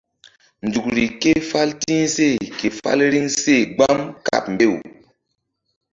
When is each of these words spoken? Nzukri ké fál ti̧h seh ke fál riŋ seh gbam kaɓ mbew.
Nzukri 0.65 1.03
ké 1.21 1.31
fál 1.49 1.69
ti̧h 1.81 2.07
seh 2.15 2.39
ke 2.57 2.67
fál 2.79 2.99
riŋ 3.13 3.27
seh 3.41 3.63
gbam 3.75 3.99
kaɓ 4.25 4.43
mbew. 4.53 4.75